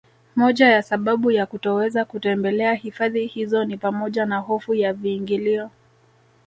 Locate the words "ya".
0.69-0.83, 1.31-1.45, 4.73-4.93